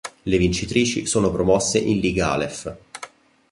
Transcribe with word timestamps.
Le 0.23 0.37
vincitrici 0.39 1.05
sono 1.05 1.29
promosse 1.29 1.77
in 1.77 1.99
Liga 1.99 2.31
Alef. 2.31 2.75